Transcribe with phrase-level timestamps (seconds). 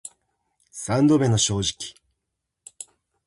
[0.71, 1.93] 三度目の正直